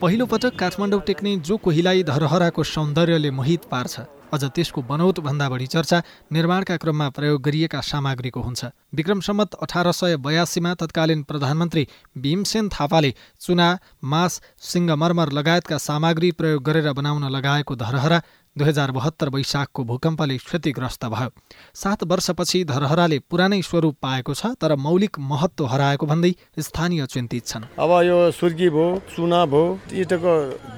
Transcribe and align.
पहिलोपटक 0.00 0.56
काठमाडौँ 0.58 1.00
टेक्ने 1.06 1.36
जो 1.38 1.56
कोहीलाई 1.56 2.02
धरहराको 2.02 2.62
सौन्दर्यले 2.64 3.30
मोहित 3.30 3.64
पार्छ 3.70 4.00
अझ 4.34 4.44
त्यसको 4.44 4.82
बनौटभन्दा 4.82 5.48
बढी 5.48 5.66
चर्चा 5.66 5.98
निर्माणका 6.32 6.76
क्रममा 6.82 7.08
प्रयोग 7.16 7.42
गरिएका 7.42 7.80
सामग्रीको 7.80 8.40
हुन्छ। 8.40 8.64
विक्रम 8.94 9.20
सम्मत 9.20 9.54
अठार 9.62 9.90
सय 9.92 10.16
बयासीमा 10.18 10.74
तत्कालीन 10.74 11.22
प्रधानमन्त्री 11.22 11.86
भीमसेन 12.18 12.68
थापाले 12.74 13.14
चुना 13.40 13.68
मास 14.02 14.40
सिङ्गमर्मर 14.70 15.32
लगायतका 15.32 15.78
सामग्री 15.78 16.30
प्रयोग 16.38 16.62
गरेर 16.62 16.92
बनाउन 16.92 17.30
लगाएको 17.30 17.76
धरहरा 17.76 18.18
दुई 18.56 18.66
हजार 18.66 18.90
बहत्तर 18.90 19.28
वैशाखको 19.28 19.84
भूकम्पले 19.84 20.36
क्षतिग्रस्त 20.38 21.04
भयो। 21.04 21.30
सात 21.74 22.02
वर्षपछि 22.06 22.62
धरहराले 22.64 23.18
पुरानै 23.26 23.60
स्वरूप 23.60 23.96
पाएको 23.98 24.34
छ 24.34 24.54
तर 24.54 24.74
मौलिक 24.78 25.18
महत्व 25.18 25.66
हराएको 25.66 26.06
भन्दै 26.06 26.30
स्थानीय 26.60 27.06
चिन्तित 27.10 27.46
छन्। 27.46 27.66
अब 27.74 27.90
यो 28.06 28.30
सुर्की 28.30 28.68
भयो 28.70 28.86
चुना 29.10 29.40
भयो 29.50 29.62
इटको 29.92 30.32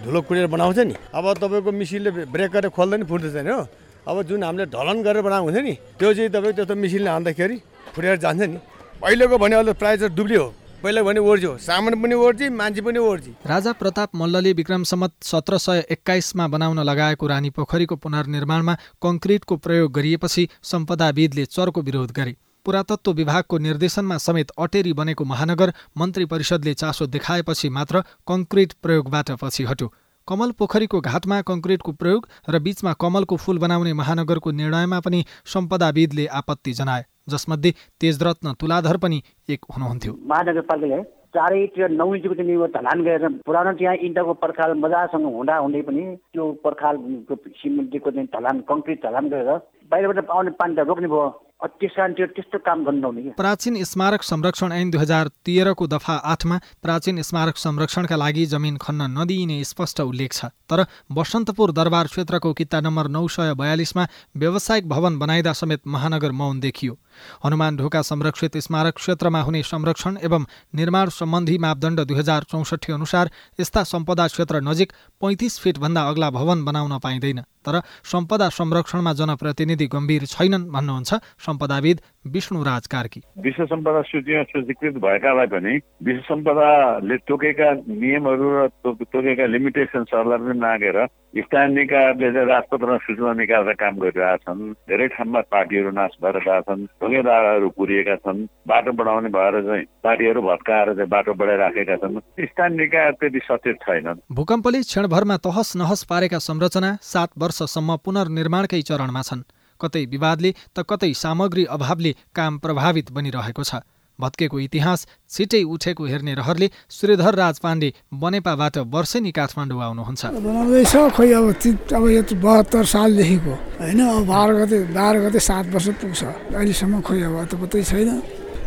धुलो 0.08 0.20
कुरेर 0.24 0.46
बनाउँछ 0.48 0.78
नि। 0.88 0.94
अब 1.12 1.24
तपाईँको 1.36 1.72
मिसिनले 1.72 2.10
ब्रेक 2.32 2.50
गरेर 2.50 2.72
खोल्दा 2.72 2.96
नि 2.96 3.04
फुट्दैछ 3.04 3.44
नि 3.44 3.52
हो। 3.52 3.68
अब 4.08 4.22
जुन 4.24 4.40
हामीले 4.40 4.72
ढलन 4.72 5.02
गरेर 5.04 5.20
बनाएको 5.20 5.44
हुन्छ 5.44 5.60
नि 5.60 5.74
त्यो 6.00 6.14
चाहिँ 6.16 6.30
तपाईँको 6.32 6.64
त 6.64 6.72
मिसिनले 6.72 7.10
हान्दाखेरि 7.12 7.56
फुटेर 7.92 8.16
जान्छ 8.24 8.40
नि। 8.40 8.58
पहिलेको 9.04 9.36
भने 9.36 9.54
अहिले 9.60 9.72
प्रायः 9.76 10.08
चाहिँ 10.08 10.36
हो। 10.40 10.48
पहिला 10.86 11.02
भने 11.02 11.20
ओर्ज्यो 11.20 11.56
सामान 11.58 11.94
पनि 12.02 12.14
ओर्जी 12.14 12.48
मान्छे 12.48 12.80
पनि 12.80 12.98
ओर्जी। 13.02 13.30
राजा 13.46 13.72
प्रताप 13.72 14.10
मल्लले 14.14 14.52
विक्रम 14.52 14.82
सम्मत 14.84 15.12
सत्र 15.22 15.58
सय 15.58 15.82
एक्काइसमा 15.90 16.46
बनाउन 16.48 16.78
लगाएको 16.80 17.26
रानी 17.26 17.50
पोखरीको 17.50 17.96
पुनर्निर्माणमा 17.96 18.74
कङ्क्रिटको 19.02 19.56
प्रयोग 19.56 19.92
गरिएपछि 19.92 20.48
सम्पदाविदले 20.62 21.44
चर्को 21.46 21.82
विरोध 21.82 22.12
गरे। 22.12 22.36
पुरातत्व 22.66 23.12
विभागको 23.12 23.58
निर्देशनमा 23.58 24.18
समेत 24.18 24.50
अटेरी 24.58 24.92
बनेको 24.92 25.24
महानगर 25.24 25.72
मन्त्री 25.98 26.24
परिषदले 26.26 26.74
चासो 26.74 27.06
देखाएपछि 27.08 27.68
मात्र 27.68 28.04
कङ्क्रिट 28.28 28.72
प्रयोगबाट 28.82 29.30
पछि 29.42 29.64
हट्यो। 29.64 29.92
कमल 30.28 30.50
पोखरीको 30.52 31.00
घाटमा 31.00 31.40
कङ्क्रिटको 31.42 31.92
प्रयोग 31.92 32.28
र 32.48 32.58
बीचमा 32.60 32.92
कमलको 33.02 33.36
फूल 33.36 33.58
बनाउने 33.58 33.92
महानगरको 33.92 34.50
निर्णयमा 34.62 35.00
पनि 35.00 35.24
सम्पदाविदले 35.46 36.26
आपत्ति 36.40 36.72
जनाए। 36.72 37.04
जसमध्ये 37.28 37.70
तेजरत्न 38.00 38.52
तुलाधर 38.60 38.96
पनि 39.02 39.20
एक 39.48 39.64
हुनुहुन्थ्यो। 39.74 40.12
महानगरपालिकाले 40.26 41.02
चारैतिर 41.36 41.90
नौ 41.90 42.06
चाहिँ 42.16 42.56
ढलान 42.74 43.02
गरेर 43.04 43.28
पुरानो 43.46 43.72
त्यहाँ 43.78 43.94
इन्टाको 44.06 44.32
पर्खाल 44.42 44.74
मजासँग 44.80 45.24
हुँदा 45.34 45.56
हुँदै 45.56 45.82
पनि 45.88 46.04
त्यो 46.32 46.44
पर्खालको 46.64 47.34
सिमेन्टको 47.60 48.10
चाहिँ 48.10 48.28
ढलान 48.34 48.60
कङ्क्रिट 48.68 49.04
ढलान 49.06 49.28
गरेर 49.28 49.50
बाहिरबाट 49.90 50.30
आउने 50.30 50.50
पानी 50.60 50.74
त 50.74 50.86
रोक्ने 50.88 51.08
भयो। 51.08 51.26
त्यस्तो 51.66 52.58
काम 52.58 52.84
गर्नु 52.84 53.30
प्राचीन 53.36 53.82
स्मारक 53.84 54.22
संरक्षण 54.22 54.72
ऐन 54.72 54.90
दुई 54.90 55.00
हजार 55.00 55.28
तेह्रको 55.44 55.86
दफा 55.86 56.14
आठमा 56.24 56.56
प्राचीन 56.82 57.22
स्मारक 57.22 57.56
संरक्षणका 57.56 58.16
लागि 58.16 58.46
जमिन 58.46 58.76
खन्न 58.76 59.02
नदिइने 59.18 59.62
स्पष्ट 59.64 60.00
उल्लेख 60.00 60.32
छ। 60.32 60.44
तर 60.70 60.84
बसन्तपुर 61.12 61.72
दरबार 61.72 62.06
क्षेत्रको 62.06 62.52
किता 62.52 62.80
नम्बर 62.80 63.08
नौ 63.08 63.26
सय 63.28 63.54
बयालिसमा 63.54 64.06
व्यावसायिक 64.36 64.88
भवन 64.88 65.18
बनाइदा 65.18 65.52
समेत 65.52 65.86
महानगर 65.86 66.32
मौन 66.32 66.60
देखियो। 66.60 66.98
हनुमान 67.44 67.76
ढोका 67.76 68.02
संरक्षित 68.02 68.56
स्मारक 68.58 68.94
क्षेत्रमा 68.96 69.40
हुने 69.40 69.62
संरक्षण 69.62 70.16
एवं 70.22 70.44
निर्माण 70.74 71.08
सम्बन्धी 71.08 71.58
मापदण्ड 71.58 72.00
दुई 72.00 72.16
हजार 72.18 72.42
चौसठी 72.42 72.92
अनुसार 72.92 73.30
यस्ता 73.60 73.82
सम्पदा 73.84 74.26
क्षेत्र 74.26 74.60
नजिक 74.60 74.92
पैँतिस 75.20 75.58
फिटभन्दा 75.60 76.02
अग्ला 76.08 76.30
भवन 76.30 76.64
बनाउन 76.64 76.98
पाइँदैन। 76.98 77.40
तर 77.66 77.80
सम्पदा 78.04 78.48
संरक्षणमा 78.48 79.12
जनप्रतिनिधि 79.12 79.86
गम्भीर 79.86 80.26
छैनन् 80.26 80.68
भन्नुहुन्छ 80.70 81.14
सम्पदाविद 81.56 82.00
विष्णुराज 82.36 82.86
कार्की 82.86 83.20
विश्व 83.44 83.64
सम्पदा 83.66 84.02
सूचीमा 84.12 84.42
सूचीकृत 84.52 84.94
भएकालाई 85.04 85.46
पनि 85.46 85.74
विश्व 86.06 86.22
सम्पदाले 86.28 87.16
तोकेका 87.28 87.70
नियमहरू 87.88 88.46
र 88.56 88.68
तोकेका 88.84 89.46
लिमिटेसन्सहरूलाई 89.46 90.38
पनि 90.38 90.58
नागेर 90.60 90.98
स्थानीय 91.36 91.74
निकायहरूले 91.76 92.32
चाहिँ 92.32 92.48
राजपत्रमा 92.48 92.96
सूचना 93.06 93.32
निकालेर 93.40 93.76
काम 93.76 93.94
गरिरहेका 94.00 94.36
छन्। 94.44 94.60
धेरै 94.88 95.08
ठाउँमा 95.16 95.40
पार्टीहरू 95.52 95.90
नाश 95.92 96.12
भएर 96.22 96.36
गएका 96.40 96.60
छन्। 96.64 96.84
ढुङ्गेदारहरू 97.00 97.68
पुरिएका 97.76 98.16
छन्। 98.24 98.38
बाटो 98.68 98.92
बढाउने 98.96 99.28
भएर 99.36 99.54
चाहिँ 99.68 99.84
पार्टीहरू 100.04 100.40
भत्काएर 100.42 100.88
चाहिँ 100.96 101.08
बाटो 101.12 101.32
बढाइराखेका 101.40 101.96
छन्। 101.96 102.20
स्थानीय 102.40 102.76
निकाय 102.76 103.10
त्यति 103.20 103.40
सचेत 103.48 103.76
छैनन्। 103.84 104.24
भूकम्पले 104.32 104.80
क्षणभरमा 104.80 105.36
तहस 105.44 105.76
नहस 105.76 106.02
पारेका 106.10 106.38
संरचना 106.40 106.90
सात 107.04 107.30
वर्षसम्म 107.38 107.96
पुनर्निर्माणकै 108.04 108.82
चरणमा 108.82 109.22
छन्। 109.28 109.44
कतै 109.80 110.04
विवादले 110.06 110.50
त 110.74 110.86
कतै 110.88 111.12
सामग्री 111.16 111.64
अभावले 111.70 112.12
काम 112.34 112.58
प्रभावित 112.58 113.12
बनिरहेको 113.12 113.62
छ। 113.62 113.82
भत्केको 114.18 114.56
इतिहास 114.60 115.00
छिटै 115.28 115.62
उठेको 115.68 116.04
हेर्ने 116.08 116.34
रहरले 116.34 116.68
श्रीधर 116.88 117.34
राज 117.36 117.56
पाण्डे 117.60 117.88
बनेपाबाट 118.16 118.76
वर्षेनी 118.88 119.30
काठमाडौँ 119.36 119.80
आउनुहुन्छ। 119.86 120.22
बनाउँदैछ 120.40 120.94
खोइ 121.12 121.30
अब 121.36 121.46
अब 121.92 122.04
यो 122.08 122.22
बहत्तर 122.40 122.84
सालदेखिको 122.96 123.54
होइन? 123.76 124.00
अब 124.00 124.24
बाह्र 124.24 124.50
गते 124.56 124.78
बाह्र 124.96 125.16
गते 125.20 125.40
सात 125.40 125.66
वर्ष 125.68 125.88
पुग्छ। 126.00 126.22
अहिलेसम्म 126.24 127.00
खोइ 127.04 127.20
अब 127.28 127.60
पत्तै 127.60 127.82
छैन। 127.84 128.10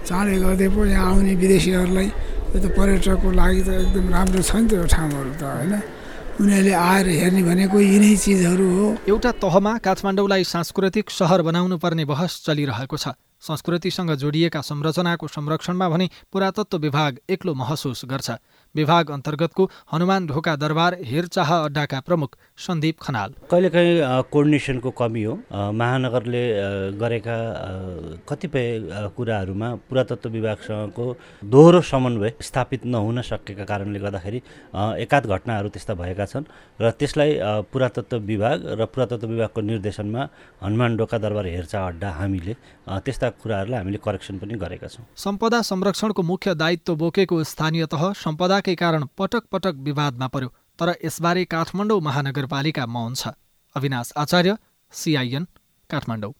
चाँडै 0.05 0.37
गर्दै 0.37 0.67
पो 0.69 0.85
यहाँ 0.85 1.17
आउने 1.17 1.33
विदेशीहरूलाई 1.41 2.07
यो 2.53 2.57
त 2.61 2.65
पर्यटकको 2.77 3.27
लागि 3.33 3.61
त 3.65 3.69
एकदम 3.89 4.05
राम्रो 4.13 4.41
छ 4.45 4.53
नि 4.53 4.67
त्यो 4.69 4.85
ठाउँहरू 4.85 5.31
त 5.33 5.43
होइन? 5.49 5.73
उनीहरूले 6.39 6.73
आएर 6.73 7.07
हेर्ने 7.19 7.41
भनेको 7.43 7.77
यिनै 7.79 8.15
चिजहरू 8.15 8.67
हो। 8.75 8.85
एउटा 9.11 9.31
तहमा 9.43 9.73
काठमाडौँलाई 9.83 10.43
सांस्कृतिक 10.43 11.09
सहर 11.11 11.41
बनाउनु 11.43 11.77
पर्ने 11.77 12.05
बहस 12.05 12.31
चलिरहेको 12.45 12.97
छ। 12.97 13.07
संस्कृतिसँग 13.41 14.11
जोडिएका 14.15 14.61
संरचनाको 14.61 15.27
संरक्षणमा 15.29 15.89
भने 15.89 16.09
पुरातत्व 16.31 16.77
विभाग 16.79 17.19
एक्लो 17.29 17.53
महसुस 17.55 18.01
गर्छ। 18.05 18.29
विभाग 18.75 19.09
अन्तर्गतको 19.11 19.63
हनुमान 19.93 20.25
ढोका 20.27 20.55
दरबार 20.55 20.97
हेरचाह 21.03 21.53
अड्डाका 21.55 21.99
प्रमुख 21.99 22.35
सन्दीप 22.57 22.99
खनाल। 23.01 23.33
कहिलेकाहीँ 23.51 24.23
कोर्डिनेसनको 24.31 24.91
कमी 24.91 25.23
हो। 25.23 25.33
महानगरले 25.73 26.43
गरेका 26.99 27.37
कतिपय 28.29 28.67
कुराहरूमा 29.17 29.69
पुरातत्व 29.89 30.29
विभागसँगको 30.29 31.05
दोहोरो 31.43 31.81
समन्वय 31.81 32.33
स्थापित 32.41 32.85
नहुन 32.85 33.21
सकेका 33.21 33.65
कारणले 33.65 33.99
गर्दाखेरि 33.99 34.41
एकाध 35.01 35.27
घटनाहरू 35.27 35.69
त्यस्ता 35.69 35.93
भएका 35.95 36.25
छन् 36.25 36.45
र 36.81 36.91
त्यसलाई 36.99 37.39
पुरातत्व 37.71 38.17
विभाग 38.29 38.57
र 38.79 38.85
पुरातत्व 38.85 39.27
विभागको 39.27 39.61
निर्देशनमा 39.61 40.27
हनुमान 40.63 40.97
ढोका 40.97 41.17
दरबार 41.17 41.45
हेरचाह 41.47 41.87
अड्डा 41.87 42.09
हामीले 42.19 42.53
त्यस्ता 42.85 43.28
कुराहरूलाई 43.35 43.79
हामीले 43.79 43.99
करेक्सन 44.05 44.37
पनि 44.37 44.55
गरेका 44.57 44.87
छौँ। 44.87 45.05
सम्पदा 45.17 45.61
संरक्षणको 45.61 46.21
मुख्य 46.23 46.55
दायित्व 46.55 46.95
बोकेको 46.95 47.43
स्थानीय 47.43 47.85
तह 47.85 48.03
सम्पदाकै 48.15 48.75
कारण 48.75 49.05
पटक 49.17 49.43
पटक 49.51 49.75
विवादमा 49.85 50.27
पर्यो 50.27 50.49
तर 50.79 50.93
यसबारे 51.05 51.45
काठमाडौँ 51.45 51.99
महानगरपालिका 52.01 52.85
मौन 52.87 53.13
छ 53.15 53.33
अविनाश 53.75 54.13
आचार्य 54.17 54.57
सिआइएन 54.93 55.47
काठमाडौँ। 55.89 56.33